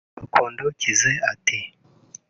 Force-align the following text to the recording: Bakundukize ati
Bakundukize 0.19 1.11
ati 1.31 1.57